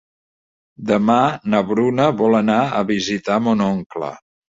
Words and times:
Demà 0.91 1.17
na 1.55 1.61
Bruna 1.69 2.09
vol 2.25 2.41
anar 2.41 2.59
a 2.81 2.85
visitar 2.91 3.41
mon 3.51 3.67
oncle. 3.73 4.15